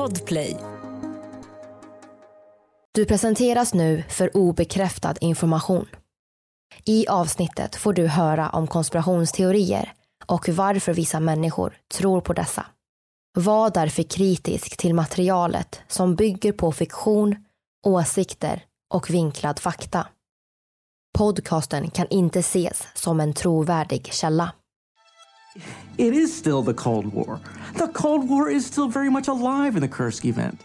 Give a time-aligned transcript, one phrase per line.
[0.00, 0.56] Podplay.
[2.94, 5.88] Du presenteras nu för obekräftad information.
[6.84, 9.92] I avsnittet får du höra om konspirationsteorier
[10.26, 12.66] och varför vissa människor tror på dessa.
[13.38, 17.36] Var därför kritisk till materialet som bygger på fiktion,
[17.86, 18.64] åsikter
[18.94, 20.06] och vinklad fakta.
[21.18, 24.52] Podcasten kan inte ses som en trovärdig källa.
[25.98, 27.40] It is still the Cold War.
[27.74, 30.60] The Cold War is still very much alive in the Kursk event.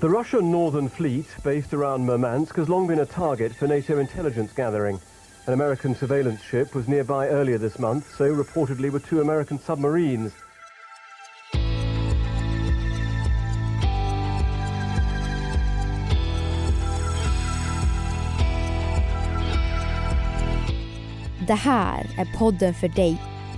[0.00, 4.52] The Russian Northern Fleet, based around Murmansk, has long been a target for NATO intelligence
[4.52, 5.00] gathering.
[5.46, 10.32] An American surveillance ship was nearby earlier this month, so reportedly were two American submarines.
[21.46, 23.29] Det här är podden för dig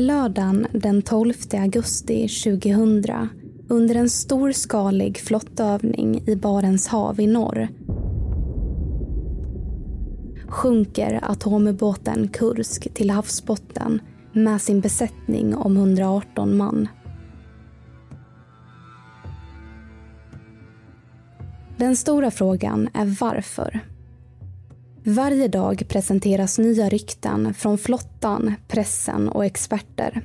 [0.00, 3.28] Lördagen den 12 augusti 2000
[3.68, 7.68] under en storskalig flottövning i Barents hav i norr
[10.48, 14.00] sjunker atomubåten Kursk till havsbotten
[14.32, 16.88] med sin besättning om 118 man.
[21.76, 23.80] Den stora frågan är varför.
[25.10, 30.22] Varje dag presenteras nya rykten från flottan, pressen och experter.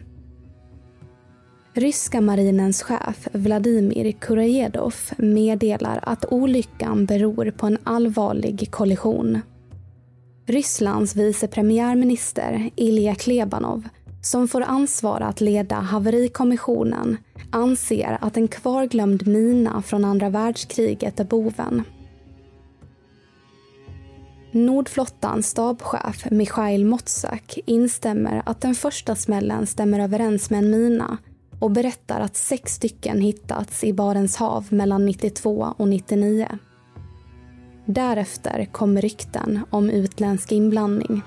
[1.74, 9.42] Ryska marinens chef Vladimir Kurajedov meddelar att olyckan beror på en allvarlig kollision.
[10.46, 13.84] Rysslands vice premiärminister Ilja Klebanov,
[14.22, 17.18] som får ansvar att leda haverikommissionen,
[17.52, 21.84] anser att en kvarglömd mina från andra världskriget är boven.
[24.56, 31.18] Nordflottans stabschef Michail Motsak instämmer att den första smällen stämmer överens med en mina
[31.60, 36.48] och berättar att sex stycken hittats i Barents hav mellan 92 och 99.
[37.86, 41.22] Därefter kom rykten om utländsk inblandning.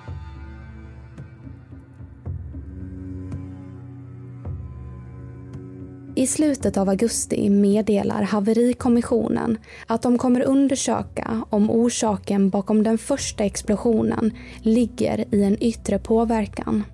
[6.19, 13.45] I slutet av augusti meddelar haverikommissionen att de kommer undersöka om orsaken bakom den första
[13.45, 16.85] explosionen ligger i en yttre påverkan.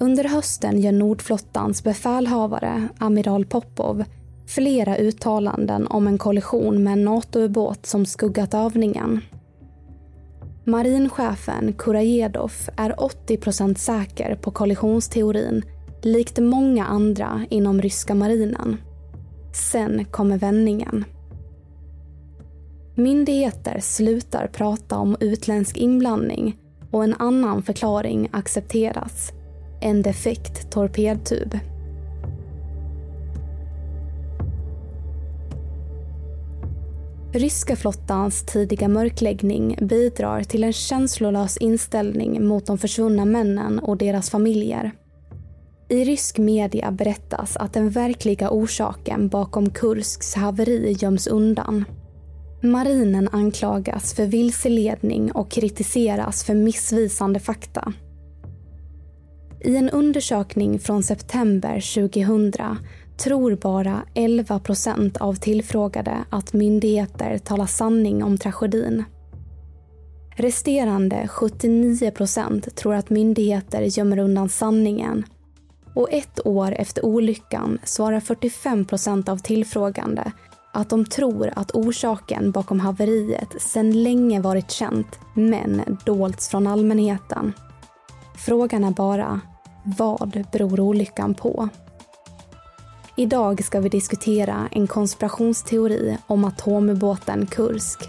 [0.00, 4.04] Under hösten gör Nordflottans befälhavare, amiral Popov,
[4.46, 9.20] flera uttalanden om en kollision med en NATO-ubåt som skuggat övningen.
[10.64, 15.64] Marinchefen Kurajedov är 80% säker på kollisionsteorin
[16.06, 18.76] likt många andra inom ryska marinen.
[19.52, 21.04] Sen kommer vändningen.
[22.94, 26.56] Myndigheter slutar prata om utländsk inblandning
[26.90, 29.32] och en annan förklaring accepteras.
[29.80, 31.58] En defekt torpedtub.
[37.32, 44.30] Ryska flottans tidiga mörkläggning bidrar till en känslolös inställning mot de försvunna männen och deras
[44.30, 44.92] familjer.
[45.88, 51.84] I rysk media berättas att den verkliga orsaken bakom Kursks haveri göms undan.
[52.62, 57.92] Marinen anklagas för vilseledning och kritiseras för missvisande fakta.
[59.64, 62.52] I en undersökning från september 2000
[63.16, 69.04] tror bara 11 procent av tillfrågade att myndigheter talar sanning om tragedin.
[70.36, 75.24] Resterande 79 procent tror att myndigheter gömmer undan sanningen
[75.96, 80.32] och ett år efter olyckan svarar 45 procent av tillfrågande
[80.72, 87.52] att de tror att orsaken bakom haveriet sedan länge varit känt men dolts från allmänheten.
[88.46, 89.40] Frågan är bara,
[89.98, 91.68] vad beror olyckan på?
[93.16, 98.08] Idag ska vi diskutera en konspirationsteori om atomubåten Kursk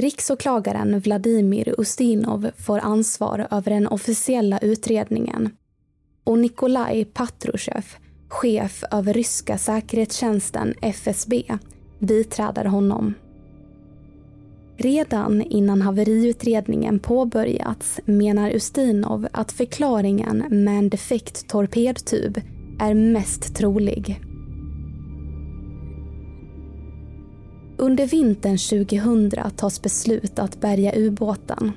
[0.00, 5.50] Riksåklagaren Vladimir Ustinov får ansvar över den officiella utredningen
[6.24, 7.84] och Nikolaj Patrushev,
[8.28, 11.42] chef över ryska säkerhetstjänsten FSB,
[11.98, 13.14] biträder honom.
[14.76, 22.40] Redan innan haveriutredningen påbörjats menar Ustinov att förklaringen med en defekt torpedtub
[22.78, 24.29] är mest trolig.
[27.80, 31.72] Under vintern 2000 tas beslut att bärga ubåten.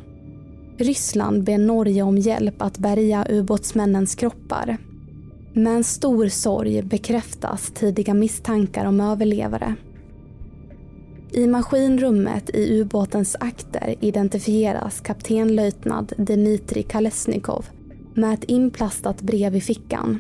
[0.78, 4.78] Ryssland ber Norge om hjälp att bärga ubåtsmännens kroppar.
[5.54, 9.76] Med en stor sorg bekräftas tidiga misstankar om överlevare.
[11.32, 17.66] I maskinrummet i ubåtens akter identifieras kaptenlöjtnant Dmitrij Kalesnikov
[18.14, 20.20] med ett inplastat brev i fickan.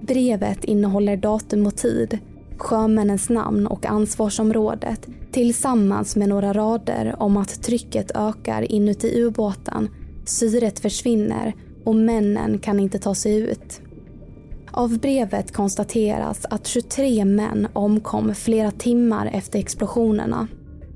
[0.00, 2.18] Brevet innehåller datum och tid
[2.56, 9.88] sjömännens namn och ansvarsområdet tillsammans med några rader om att trycket ökar inuti ubåten,
[10.24, 11.54] syret försvinner
[11.84, 13.80] och männen kan inte ta sig ut.
[14.70, 20.48] Av brevet konstateras att 23 män omkom flera timmar efter explosionerna.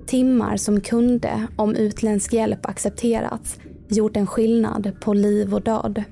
[0.07, 3.59] Timmar som kunde, om utländsk hjälp accepterats,
[3.89, 6.05] gjort en skillnad på liv och död.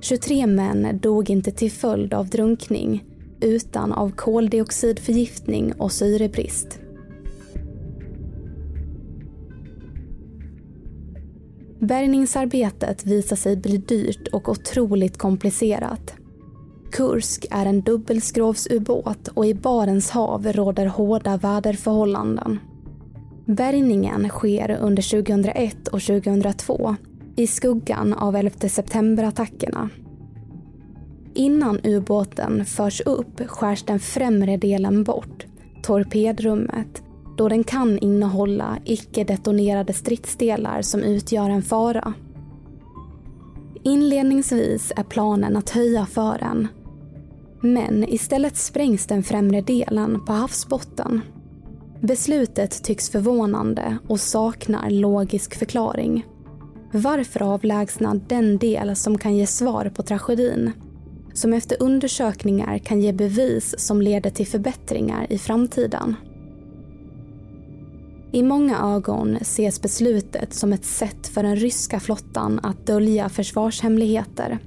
[0.00, 3.04] 23 män dog inte till följd av drunkning
[3.40, 6.80] utan av koldioxidförgiftning och syrebrist.
[11.78, 16.14] Bärgningsarbetet visar sig bli dyrt och otroligt komplicerat.
[16.92, 22.58] Kursk är en dubbelskrovsubåt och i Barents hav råder hårda väderförhållanden.
[23.46, 26.96] Bärgningen sker under 2001 och 2002
[27.36, 29.90] i skuggan av 11 september-attackerna
[31.38, 35.46] Innan ubåten förs upp skärs den främre delen bort,
[35.82, 37.02] torpedrummet,
[37.36, 42.12] då den kan innehålla icke-detonerade stridsdelar som utgör en fara.
[43.82, 46.68] Inledningsvis är planen att höja fören.
[47.60, 51.20] Men istället sprängs den främre delen på havsbotten.
[52.00, 56.26] Beslutet tycks förvånande och saknar logisk förklaring.
[56.92, 60.72] Varför avlägsna den del som kan ge svar på tragedin?
[61.38, 66.16] Som efter undersökningar kan ge bevis som leder till förbättringar i framtiden.
[68.32, 74.58] I många ögon ses beslutet som ett sätt för den ryska flottan att dölja försvarshemligheter.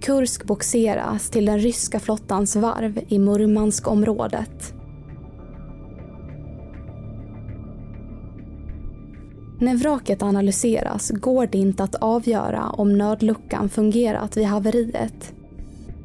[0.00, 4.74] Kursk boxeras till den ryska flottans varv i Murmanskområdet.
[9.58, 15.34] När vraket analyseras går det inte att avgöra om nödluckan fungerat vid haveriet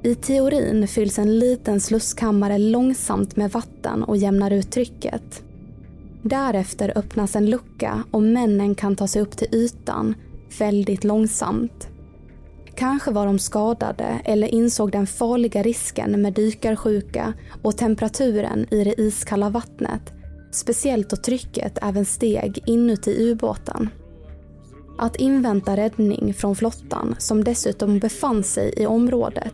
[0.06, 5.44] i teorin fylls en liten slusskammare långsamt med vatten och jämnar ut trycket.
[6.22, 10.16] Därefter öppnas en lucka och männen kan ta sig upp till ytan
[10.60, 11.88] väldigt långsamt.
[12.76, 19.02] Kanske var de skadade eller insåg den farliga risken med dykarsjuka och temperaturen i det
[19.02, 20.14] iskalla vattnet.
[20.52, 23.90] Speciellt då trycket även steg inuti ubåten.
[24.98, 29.54] Att invänta räddning från flottan som dessutom befann sig i området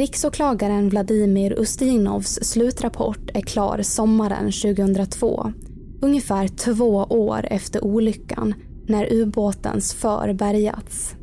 [0.00, 5.52] Riksåklagaren Vladimir Ustinovs slutrapport är klar sommaren 2002.
[6.00, 8.54] Ungefär två år efter olyckan
[8.86, 11.14] när ubåtens för bärgats.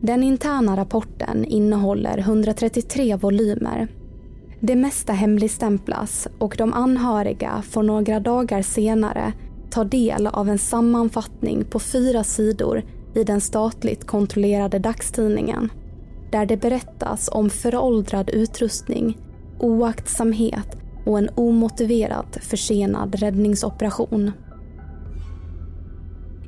[0.00, 3.88] Den interna rapporten innehåller 133 volymer.
[4.60, 9.32] Det mesta hemligstämplas och de anhöriga får några dagar senare
[9.70, 12.82] ta del av en sammanfattning på fyra sidor
[13.14, 15.70] i den statligt kontrollerade dagstidningen
[16.30, 19.18] där det berättas om föråldrad utrustning,
[19.58, 24.32] oaktsamhet och en omotiverat försenad räddningsoperation.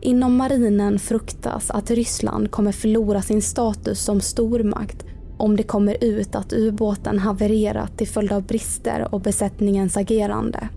[0.01, 5.05] Inom marinen fruktas att Ryssland kommer förlora sin status som stormakt
[5.37, 10.69] om det kommer ut att ubåten havererat till följd av brister och besättningens agerande.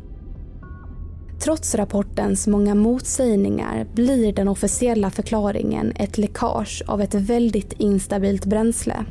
[1.44, 9.06] Trots rapportens många motsägningar blir den officiella förklaringen ett läckage av ett väldigt instabilt bränsle.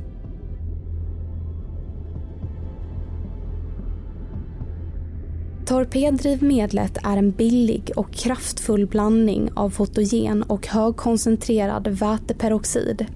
[5.66, 13.06] Torpeddrivmedlet är en billig och kraftfull blandning av fotogen och högkoncentrerad väteperoxid.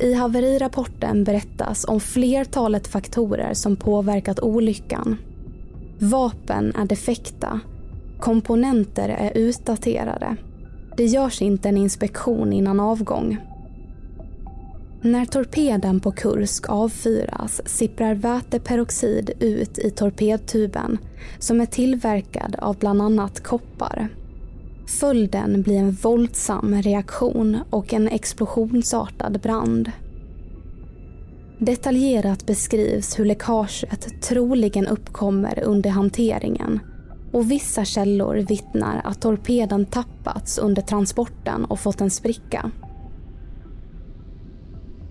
[0.00, 5.16] I haverirapporten berättas om flertalet faktorer som påverkat olyckan.
[5.98, 7.60] Vapen är defekta
[8.20, 10.36] Komponenter är utdaterade.
[10.96, 13.38] Det görs inte en inspektion innan avgång.
[15.02, 20.98] När torpeden på Kursk avfyras sipprar väteperoxid ut i torpedtuben
[21.38, 24.08] som är tillverkad av bland annat koppar.
[25.00, 29.92] Följden blir en våldsam reaktion och en explosionsartad brand.
[31.58, 36.80] Detaljerat beskrivs hur läckaget troligen uppkommer under hanteringen
[37.36, 42.70] och vissa källor vittnar att torpeden tappats under transporten och fått en spricka.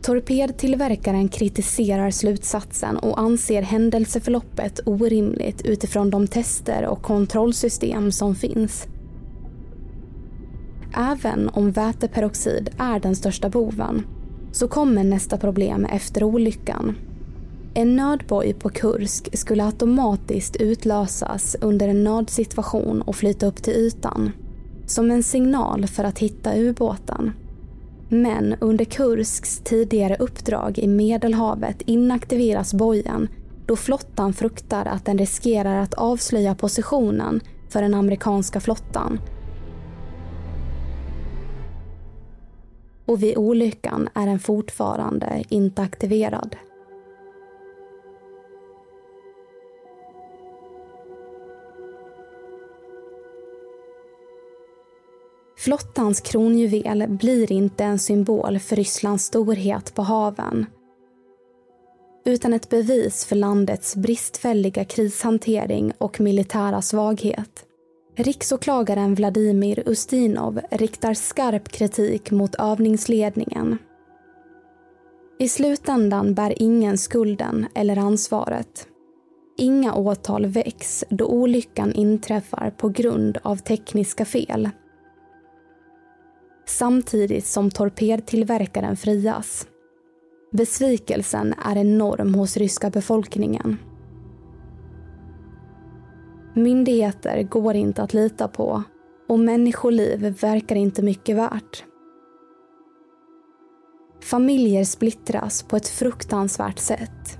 [0.01, 8.87] Torpedtillverkaren kritiserar slutsatsen och anser händelseförloppet orimligt utifrån de tester och kontrollsystem som finns.
[10.97, 14.07] Även om väteperoxid är den största boven
[14.51, 16.95] så kommer nästa problem efter olyckan
[17.77, 24.31] en nödboj på Kursk skulle automatiskt utlösas under en nödsituation och flyta upp till ytan.
[24.85, 27.31] Som en signal för att hitta ubåten.
[28.09, 33.27] Men under Kursks tidigare uppdrag i Medelhavet inaktiveras bojen
[33.65, 39.19] då flottan fruktar att den riskerar att avslöja positionen för den amerikanska flottan.
[43.05, 46.55] Och vid olyckan är den fortfarande inte aktiverad.
[55.65, 60.65] Flottans kronjuvel blir inte en symbol för Rysslands storhet på haven
[62.25, 67.65] utan ett bevis för landets bristfälliga krishantering och militära svaghet.
[68.15, 73.77] Riksåklagaren Vladimir Ustinov riktar skarp kritik mot övningsledningen.
[75.39, 78.87] I slutändan bär ingen skulden eller ansvaret.
[79.57, 84.69] Inga åtal väcks då olyckan inträffar på grund av tekniska fel
[86.65, 89.67] samtidigt som torpedtillverkaren frias.
[90.51, 93.77] Besvikelsen är enorm hos ryska befolkningen.
[96.53, 98.83] Myndigheter går inte att lita på
[99.27, 101.83] och människoliv verkar inte mycket värt.
[104.23, 107.39] Familjer splittras på ett fruktansvärt sätt.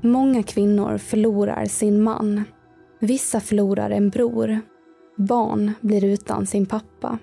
[0.00, 2.44] Många kvinnor förlorar sin man.
[3.00, 4.60] Vissa förlorar en bror.
[5.16, 7.18] Barn blir utan sin pappa.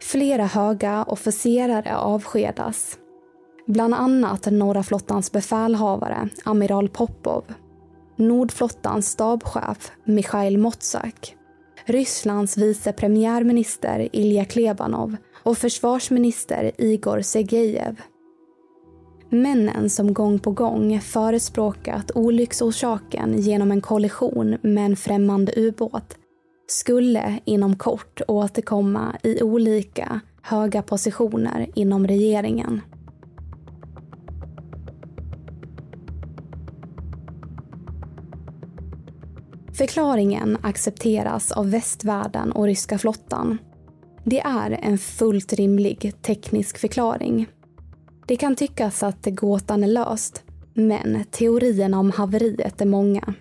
[0.00, 2.98] Flera höga officerare avskedas.
[3.66, 7.44] Bland annat norra flottans befälhavare, amiral Popov.
[8.16, 11.34] Nordflottans stabschef, Mikhail Motsak.
[11.84, 18.00] Rysslands vice premiärminister Ilja Klebanov och försvarsminister Igor Sergejev.
[19.30, 26.18] Männen som gång på gång förespråkat olycksorsaken genom en kollision med en främmande ubåt
[26.70, 32.80] skulle inom kort återkomma i olika höga positioner inom regeringen.
[39.72, 43.58] Förklaringen accepteras av västvärlden och ryska flottan.
[44.24, 47.46] Det är en fullt rimlig teknisk förklaring.
[48.26, 50.42] Det kan tyckas att gåtan är löst,
[50.74, 53.34] men teorierna om haveriet är många.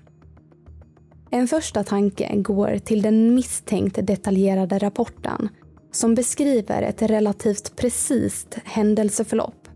[1.32, 5.50] En första tanke går till den misstänkt detaljerade rapporten
[5.92, 9.68] som beskriver ett relativt precist händelseförlopp.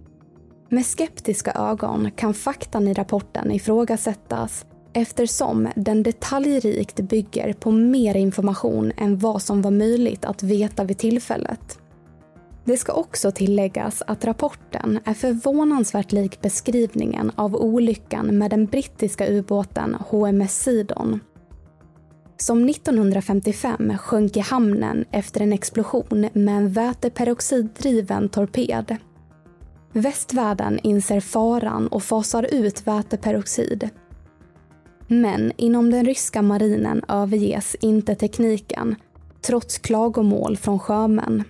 [0.70, 8.92] Med skeptiska ögon kan faktan i rapporten ifrågasättas eftersom den detaljrikt bygger på mer information
[8.98, 11.80] än vad som var möjligt att veta vid tillfället.
[12.66, 19.28] Det ska också tilläggas att rapporten är förvånansvärt lik beskrivningen av olyckan med den brittiska
[19.28, 21.20] ubåten HMS Sidon.
[22.42, 28.98] Som 1955 sjönk i hamnen efter en explosion med en väteperoxiddriven torped.
[29.94, 33.90] Västvärlden inser faran och fasar ut väteperoxid.
[35.08, 38.96] Men inom den ryska marinen överges inte tekniken,
[39.42, 41.44] trots klagomål från sjömän.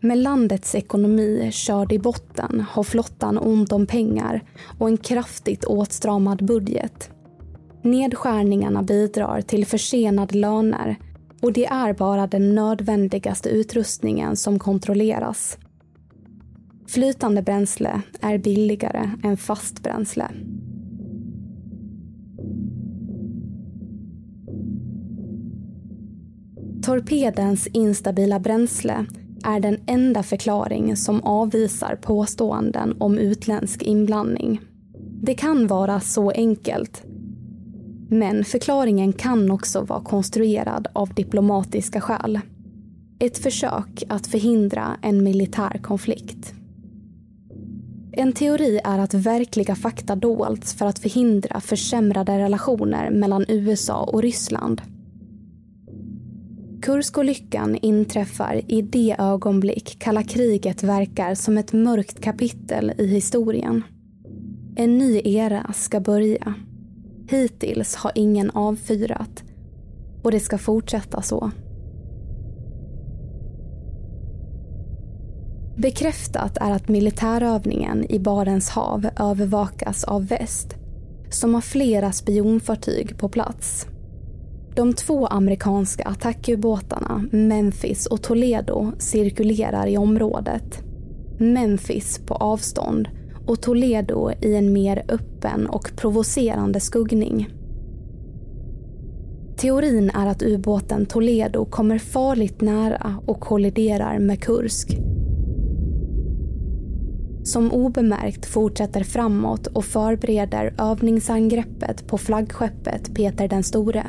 [0.00, 4.44] Med landets ekonomi körd i botten har flottan ont om pengar
[4.78, 7.10] och en kraftigt åtstramad budget.
[7.86, 10.96] Nedskärningarna bidrar till försenade löner
[11.42, 15.58] och det är bara den nödvändigaste utrustningen som kontrolleras.
[16.88, 20.30] Flytande bränsle är billigare än fast bränsle.
[26.82, 29.06] Torpedens instabila bränsle
[29.44, 34.60] är den enda förklaring som avvisar påståenden om utländsk inblandning.
[35.22, 37.05] Det kan vara så enkelt.
[38.08, 42.40] Men förklaringen kan också vara konstruerad av diplomatiska skäl.
[43.18, 46.54] Ett försök att förhindra en militär konflikt.
[48.12, 54.22] En teori är att verkliga fakta dolts för att förhindra försämrade relationer mellan USA och
[54.22, 54.82] Ryssland.
[56.82, 63.82] Kurskolyckan inträffar i det ögonblick kalla kriget verkar som ett mörkt kapitel i historien.
[64.76, 66.54] En ny era ska börja.
[67.28, 69.44] Hittills har ingen avfyrat
[70.22, 71.50] och det ska fortsätta så.
[75.76, 80.76] Bekräftat är att militärövningen i Barents hav övervakas av väst
[81.30, 83.86] som har flera spionfartyg på plats.
[84.74, 90.82] De två amerikanska attackubåtarna Memphis och Toledo cirkulerar i området.
[91.38, 93.08] Memphis på avstånd
[93.46, 97.48] och Toledo i en mer öppen och provocerande skuggning.
[99.56, 104.98] Teorin är att ubåten Toledo kommer farligt nära och kolliderar med Kursk.
[107.44, 114.06] Som obemärkt fortsätter framåt och förbereder övningsangreppet på flaggskeppet Peter den store.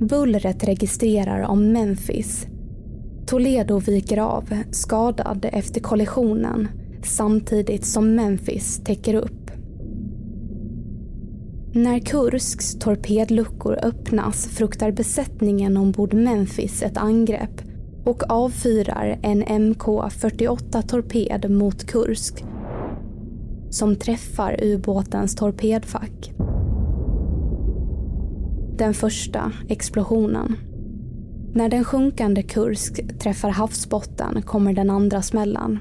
[0.00, 2.46] Bullret registrerar om Memphis.
[3.26, 6.68] Toledo viker av, skadad efter kollisionen
[7.06, 9.50] samtidigt som Memphis täcker upp.
[11.72, 17.62] När Kursks torpedluckor öppnas fruktar besättningen ombord Memphis ett angrepp
[18.04, 22.44] och avfyrar en MK48 torped mot Kursk
[23.70, 26.32] som träffar ubåtens torpedfack
[28.80, 30.56] den första explosionen.
[31.54, 35.78] När den sjunkande Kursk träffar havsbotten kommer den andra smällan.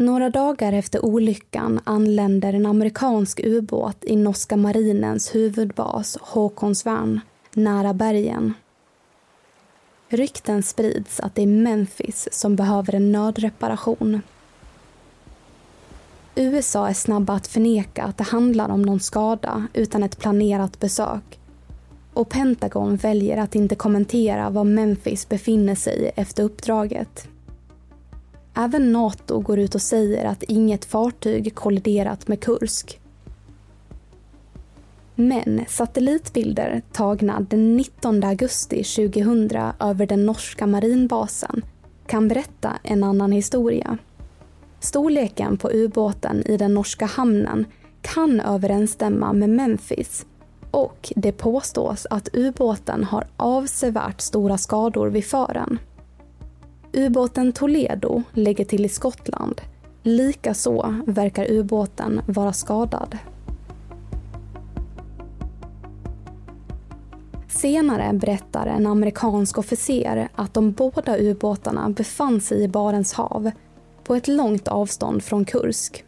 [0.00, 7.20] Några dagar efter olyckan anländer en amerikansk ubåt i norska marinens huvudbas Håkonsvärn
[7.54, 8.54] nära bergen.
[10.08, 14.22] Rykten sprids att det är Memphis som behöver en nödreparation
[16.34, 21.40] USA är snabba att förneka att det handlar om någon skada utan ett planerat besök.
[22.14, 27.29] Och Pentagon väljer att inte kommentera var Memphis befinner sig efter uppdraget.
[28.54, 33.00] Även Nato går ut och säger att inget fartyg kolliderat med Kursk.
[35.14, 41.62] Men satellitbilder tagna den 19 augusti 2000 över den norska marinbasen
[42.06, 43.98] kan berätta en annan historia.
[44.80, 47.66] Storleken på ubåten i den norska hamnen
[48.02, 50.26] kan överensstämma med Memphis
[50.70, 55.78] och det påstås att ubåten har avsevärt stora skador vid fören.
[56.92, 59.60] Ubåten Toledo lägger till i Skottland.
[60.02, 63.18] Likaså verkar ubåten vara skadad.
[67.48, 73.50] Senare berättar en amerikansk officer att de båda ubåtarna befann sig i Barents hav
[74.04, 76.04] på ett långt avstånd från Kursk.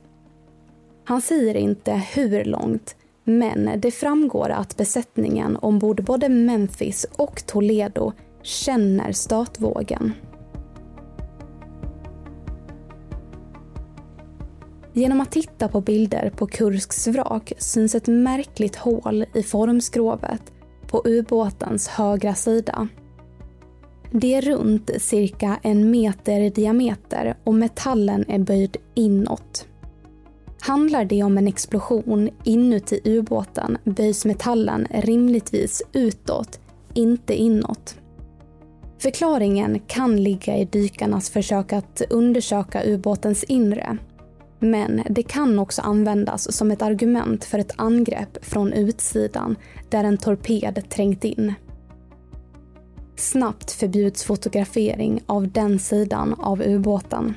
[1.05, 8.13] Han säger inte hur långt, men det framgår att besättningen ombord både Memphis och Toledo
[8.43, 10.13] känner stötvågen.
[14.95, 20.53] Genom att titta på bilder på Kursks vrak syns ett märkligt hål i formskrovet
[20.87, 22.89] på ubåtens högra sida.
[24.11, 29.67] Det är runt cirka en meter i diameter och metallen är böjd inåt.
[30.61, 36.61] Handlar det om en explosion inuti ubåten böjs metallen rimligtvis utåt,
[36.95, 37.97] inte inåt.
[38.99, 43.99] Förklaringen kan ligga i dykarnas försök att undersöka ubåtens inre.
[44.65, 49.57] Men det kan också användas som ett argument för ett angrepp från utsidan
[49.89, 51.55] där en torped trängt in.
[53.17, 57.35] Snabbt förbjuds fotografering av den sidan av ubåten.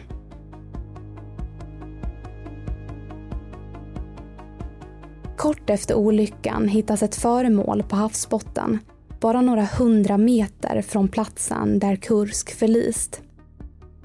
[5.37, 8.79] Kort efter olyckan hittas ett föremål på havsbotten
[9.19, 13.21] bara några hundra meter från platsen där Kursk förlist.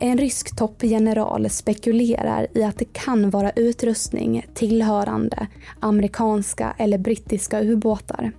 [0.02, 5.46] En rysk toppgeneral spekulerar i att det kan vara utrustning tillhörande
[5.80, 8.32] amerikanska eller brittiska ubåtar.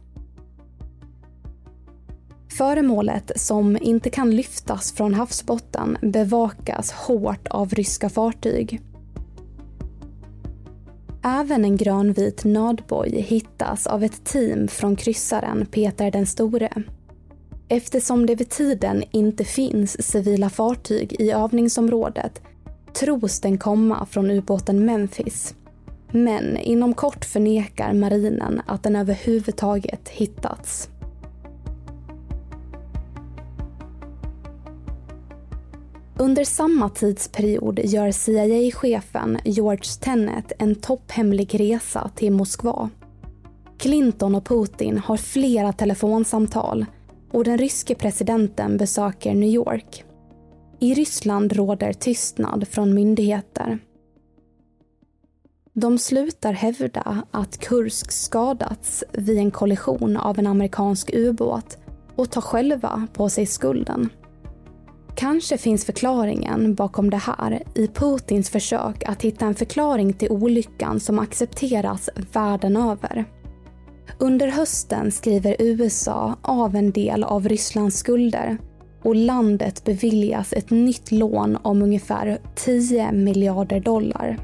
[2.57, 8.81] Föremålet, som inte kan lyftas från havsbotten, bevakas hårt av ryska fartyg.
[11.23, 16.83] Även en grönvit nödboj hittas av ett team från kryssaren Peter den store.
[17.73, 22.41] Eftersom det vid tiden inte finns civila fartyg i övningsområdet
[22.93, 25.55] tros den komma från ubåten Memphis.
[26.11, 30.89] Men inom kort förnekar marinen att den överhuvudtaget hittats.
[36.17, 42.89] Under samma tidsperiod gör CIA-chefen George Tenet en topphemlig resa till Moskva.
[43.77, 46.85] Clinton och Putin har flera telefonsamtal
[47.31, 50.03] och den ryske presidenten besöker New York.
[50.79, 53.79] I Ryssland råder tystnad från myndigheter.
[55.73, 61.77] De slutar hävda att Kursk skadats vid en kollision av en amerikansk ubåt
[62.15, 64.09] och tar själva på sig skulden.
[65.15, 70.99] Kanske finns förklaringen bakom det här i Putins försök att hitta en förklaring till olyckan
[70.99, 73.25] som accepteras världen över.
[74.17, 78.57] Under hösten skriver USA av en del av Rysslands skulder
[79.03, 84.39] och landet beviljas ett nytt lån om ungefär 10 miljarder dollar.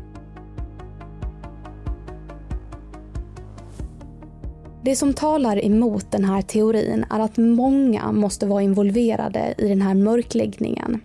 [4.84, 9.82] Det som talar emot den här teorin är att många måste vara involverade i den
[9.82, 11.02] här mörkläggningen.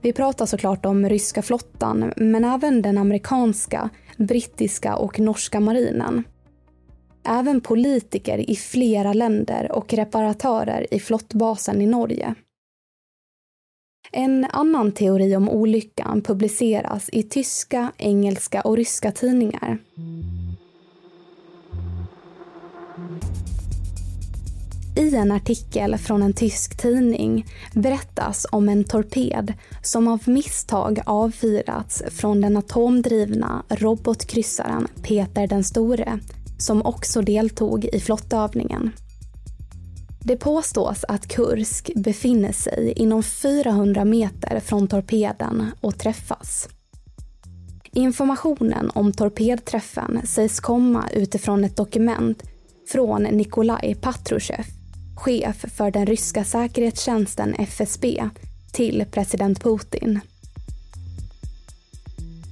[0.00, 6.24] Vi pratar såklart om ryska flottan, men även den amerikanska, brittiska och norska marinen.
[7.30, 12.34] Även politiker i flera länder och reparatörer i flottbasen i Norge.
[14.12, 19.78] En annan teori om olyckan publiceras i tyska, engelska och ryska tidningar.
[24.96, 32.02] I en artikel från en tysk tidning berättas om en torped som av misstag avfyrats
[32.10, 36.18] från den atomdrivna robotkryssaren Peter den store
[36.58, 38.90] som också deltog i flottövningen.
[40.20, 46.68] Det påstås att Kursk befinner sig inom 400 meter från torpeden och träffas.
[47.92, 52.42] Informationen om torpedträffen sägs komma utifrån ett dokument
[52.92, 54.64] från Nikolaj Patrushev
[55.18, 58.28] chef för den ryska säkerhetstjänsten FSB,
[58.72, 60.20] till president Putin.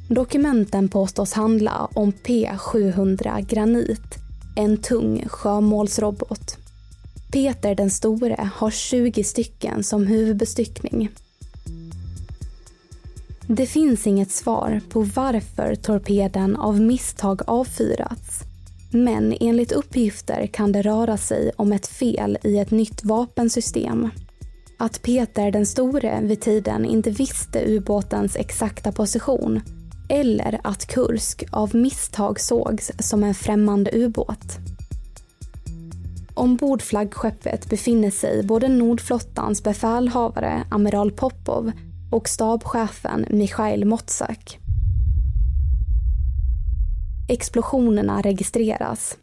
[0.09, 4.19] Dokumenten påstås handla om P700 Granit,
[4.57, 6.57] en tung sjömålsrobot.
[7.33, 11.11] Peter den store har 20 stycken som huvudbestyckning.
[13.47, 18.43] Det finns inget svar på varför torpeden av misstag avfyrats
[18.91, 24.11] men enligt uppgifter kan det röra sig om ett fel i ett nytt vapensystem.
[24.77, 29.61] Att Peter den store vid tiden inte visste ubåtens exakta position
[30.09, 34.59] eller att Kursk av misstag sågs som en främmande ubåt.
[36.35, 41.73] Ombord flaggskeppet befinner sig både Nordflottans befälhavare amiral Popov
[42.11, 44.59] och stabschefen Mikhail Motsak.
[47.29, 49.17] Explosionerna registreras.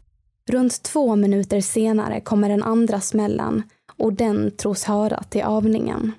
[0.50, 3.62] Runt två minuter senare kommer den andra smällen
[3.98, 6.12] och den tros höra till övningen.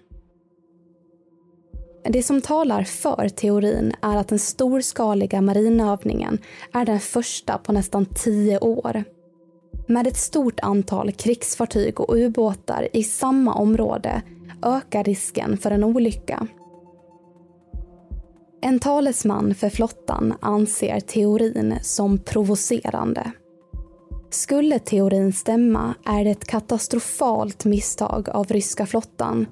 [2.10, 6.38] Det som talar för teorin är att den storskaliga marinövningen
[6.74, 9.04] är den första på nästan tio år.
[9.88, 14.22] Med ett stort antal krigsfartyg och ubåtar i samma område
[14.64, 16.48] ökar risken för en olycka.
[18.62, 23.32] En talesman för flottan anser teorin som provocerande.
[24.30, 29.46] Skulle teorin stämma är det ett katastrofalt misstag av ryska flottan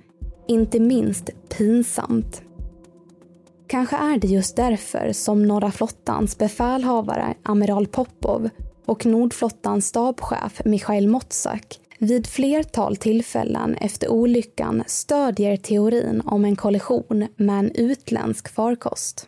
[0.48, 2.42] inte minst pinsamt.
[3.68, 8.50] Kanske är det just därför som Norra flottans befälhavare amiral Popov
[8.86, 17.28] och Nordflottans stabschef Michail Motsak vid flertal tillfällen efter olyckan stödjer teorin om en kollision
[17.36, 19.28] med en utländsk farkost.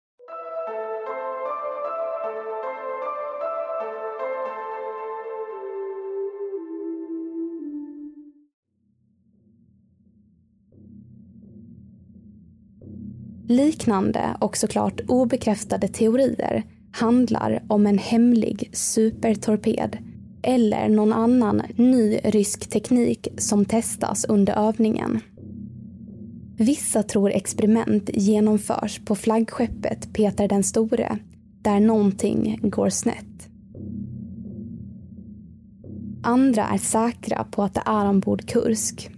[13.51, 19.97] Liknande och såklart obekräftade teorier handlar om en hemlig supertorped
[20.43, 25.19] eller någon annan ny rysk teknik som testas under övningen.
[26.57, 31.17] Vissa tror experiment genomförs på flaggskeppet Peter den store
[31.61, 33.49] där någonting går snett.
[36.23, 39.11] Andra är säkra på att det är ombord Kursk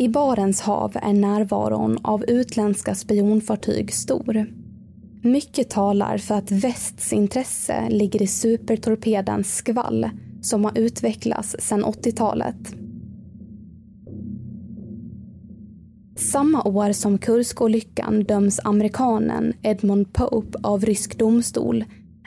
[0.00, 4.46] i Barents hav är närvaron av utländska spionfartyg stor.
[5.22, 10.10] Mycket talar för att västs intresse ligger i supertorpeden skvall
[10.42, 12.74] som har utvecklats sedan 80-talet.
[16.16, 21.84] Samma år som Kurskolyckan döms amerikanen Edmund Pope av rysk domstol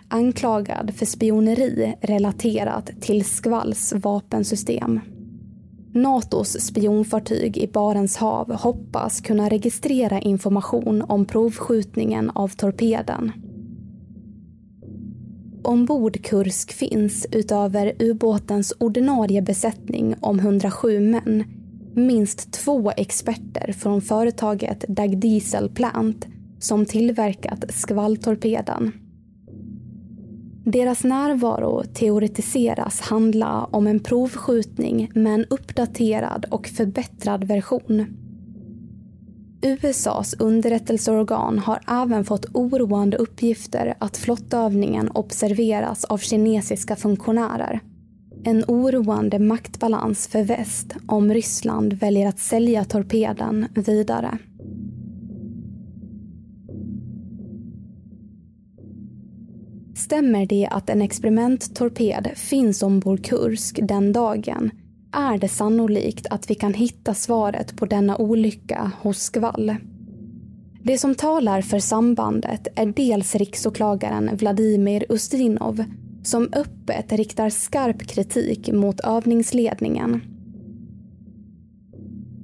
[0.08, 5.00] anklagad för spioneri relaterat till Skvalls vapensystem.
[5.94, 13.32] Natos spionfartyg i Barents hav hoppas kunna registrera information om provskjutningen av torpeden.
[15.64, 21.44] Ombord Kursk finns utöver ubåtens ordinarie besättning om 107 män
[21.96, 26.28] minst två experter från företaget Dag Diesel Plant
[26.60, 29.03] som tillverkat skvalltorpeden.
[30.66, 38.06] Deras närvaro teoretiseras handla om en provskjutning med en uppdaterad och förbättrad version.
[39.62, 47.80] USAs underrättelseorgan har även fått oroande uppgifter att flottövningen observeras av kinesiska funktionärer.
[48.44, 54.38] En oroande maktbalans för väst om Ryssland väljer att sälja torpeden vidare.
[60.04, 64.72] Stämmer det att en experimenttorped finns ombord Kursk den dagen
[65.12, 69.76] är det sannolikt att vi kan hitta svaret på denna olycka hos Skvall.
[70.84, 75.84] Det som talar för sambandet är dels riksåklagaren Vladimir Ustrinov
[76.24, 80.33] som öppet riktar skarp kritik mot övningsledningen.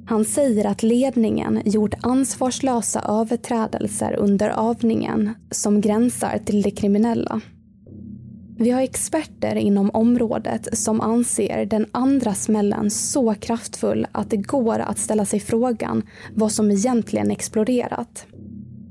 [0.10, 7.42] Han säger att ledningen gjort ansvarslösa överträdelser under övningen som gränsar till det kriminella.
[8.58, 14.80] Vi har experter inom området som anser den andra smällen så kraftfull att det går
[14.80, 16.04] att ställa sig frågan
[16.36, 18.26] vad som egentligen exploderat.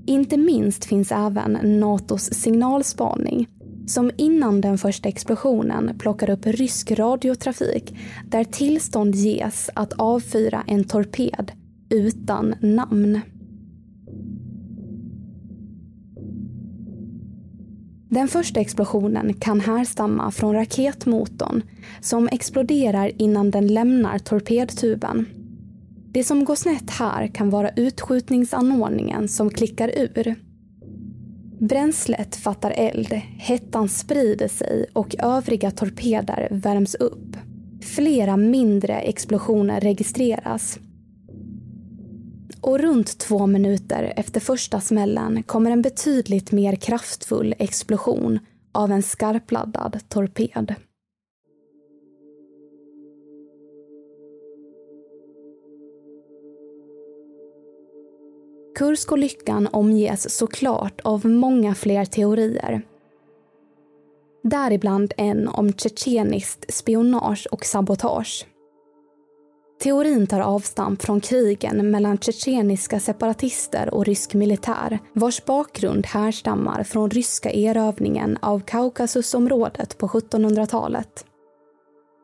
[0.07, 3.48] Inte minst finns även Natos signalspaning
[3.88, 7.96] som innan den första explosionen plockar upp rysk radiotrafik
[8.29, 11.53] där tillstånd ges att avfyra en torped
[11.90, 13.20] utan namn.
[18.11, 21.62] Den första explosionen kan härstamma från raketmotorn
[22.01, 25.27] som exploderar innan den lämnar torpedtuben.
[26.12, 30.48] Det som går snett här kan vara utskjutningsanordningen som klickar ur.
[31.61, 37.37] Bränslet fattar eld, hettan sprider sig och övriga torpeder värms upp.
[37.83, 40.79] Flera mindre explosioner registreras.
[42.61, 48.38] Och runt två minuter efter första smällen kommer en betydligt mer kraftfull explosion
[48.73, 50.75] av en skarpladdad torped.
[58.79, 62.83] Kurskolyckan omges såklart av många fler teorier.
[64.43, 68.47] Däribland en om tjetjeniskt spionage och sabotage.
[69.83, 77.11] Teorin tar avstamp från krigen mellan tjetjeniska separatister och rysk militär vars bakgrund härstammar från
[77.11, 81.25] ryska erövringen av Kaukasusområdet på 1700-talet.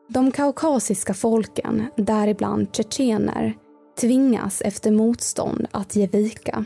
[0.09, 3.53] De kaukasiska folken, däribland tjetjener,
[3.99, 6.65] tvingas efter motstånd att ge vika.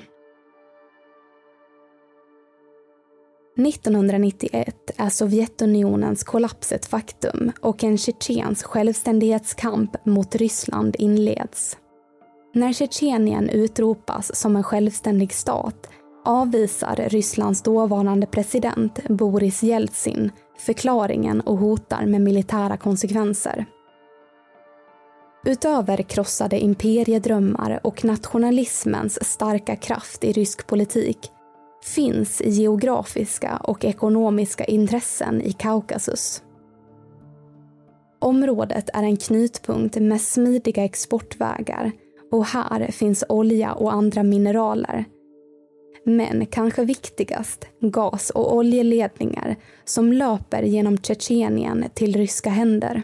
[3.68, 11.78] 1991 är Sovjetunionens kollaps ett faktum och en tjetjensk självständighetskamp mot Ryssland inleds.
[12.54, 15.90] När Tjetjenien utropas som en självständig stat
[16.26, 23.66] avvisar Rysslands dåvarande president Boris Jeltsin förklaringen och hotar med militära konsekvenser.
[25.46, 31.32] Utöver krossade imperiedrömmar och nationalismens starka kraft i rysk politik
[31.84, 36.44] finns geografiska och ekonomiska intressen i Kaukasus.
[38.20, 41.92] Området är en knutpunkt med smidiga exportvägar
[42.32, 45.06] och här finns olja och andra mineraler.
[46.06, 53.04] Men kanske viktigast, gas och oljeledningar som löper genom Tjetjenien till ryska händer.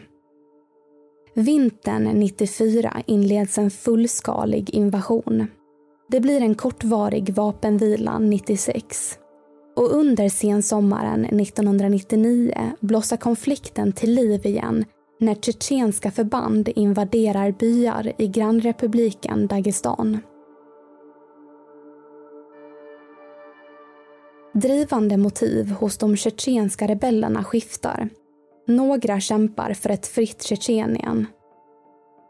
[1.38, 5.46] Vintern 94 inleds en fullskalig invasion.
[6.08, 9.18] Det blir en kortvarig vapenvila 96.
[9.76, 14.84] Och under sensommaren 1999 blossar konflikten till liv igen
[15.20, 20.18] när tjetjenska förband invaderar byar i grannrepubliken Dagestan.
[24.54, 28.08] Drivande motiv hos de tjetjenska rebellerna skiftar.
[28.66, 31.26] Några kämpar för ett fritt Tjetjenien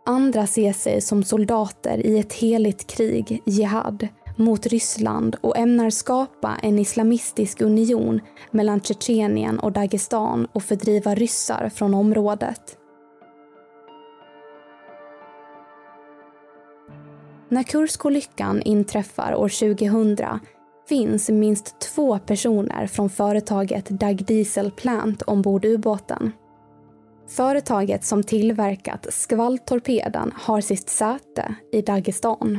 [0.08, 6.56] Andra ser sig som soldater i ett heligt krig, jihad, mot Ryssland och ämnar skapa
[6.62, 8.20] en islamistisk union
[8.50, 12.78] mellan Tjetjenien och Dagestan och fördriva ryssar från området.
[17.48, 20.40] När Kurskolyckan inträffar år 2000
[20.88, 26.32] finns minst två personer från företaget Dag Diesel Plant ombord ubåten.
[27.28, 32.58] Företaget som tillverkat skvalltorpeden har sitt säte i Dagestan.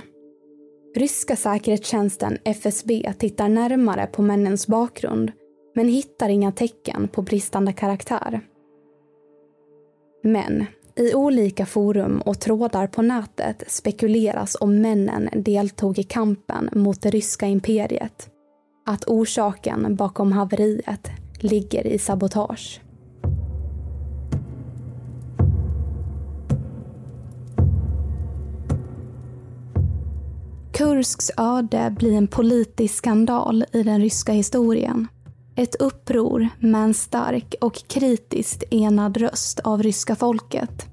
[0.96, 5.32] Ryska säkerhetstjänsten FSB tittar närmare på männens bakgrund
[5.76, 8.42] men hittar inga tecken på bristande karaktär.
[10.24, 10.66] Men
[10.98, 17.10] i olika forum och trådar på nätet spekuleras om männen deltog i kampen mot det
[17.10, 18.30] ryska imperiet.
[18.86, 22.82] Att orsaken bakom haveriet ligger i sabotage.
[30.72, 35.08] Kursks öde blir en politisk skandal i den ryska historien.
[35.60, 40.86] Ett uppror med en stark och kritiskt enad röst av ryska folket.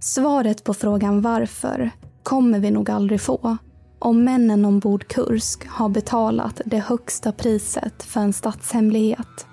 [0.00, 1.90] Svaret på frågan varför
[2.22, 3.56] kommer vi nog aldrig få
[3.98, 9.46] om männen ombord Kursk har betalat det högsta priset för en statshemlighet.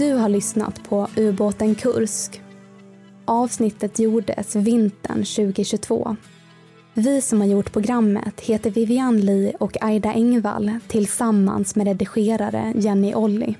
[0.00, 2.42] Du har lyssnat på ubåten Kursk.
[3.24, 6.16] Avsnittet gjordes vintern 2022.
[6.94, 13.14] Vi som har gjort programmet heter Vivian Lee och Aida Engvall tillsammans med redigerare Jenny
[13.14, 13.56] Olli.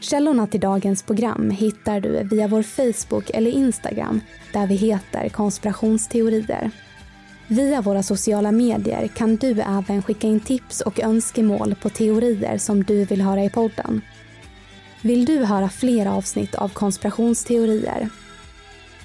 [0.00, 4.20] Källorna till dagens program hittar du via vår Facebook eller Instagram
[4.52, 6.70] där vi heter konspirationsteorier.
[7.48, 12.84] Via våra sociala medier kan du även skicka in tips och önskemål på teorier som
[12.84, 14.02] du vill höra i podden.
[15.04, 18.08] Vill du höra fler avsnitt av konspirationsteorier?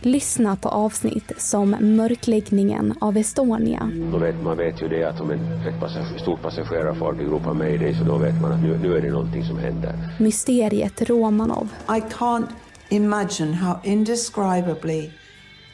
[0.01, 3.91] Lyssna på avsnitt som Mörkläggningen av Estonia.
[4.11, 7.95] Då vet, man vet ju det att om en, ett passager, stort passagerarfartyg ropar mayday
[7.95, 10.15] så då vet man att nu, nu är det någonting som händer.
[10.19, 11.69] Mysteriet Romanov.
[11.89, 12.49] I can't
[12.89, 15.09] imagine how indescribably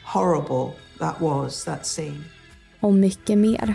[0.04, 2.24] horrible that was, that scene.
[2.80, 3.74] Och mycket mer.